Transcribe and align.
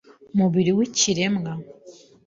mubiri 0.37 0.71
wikiremwa. 0.77 1.51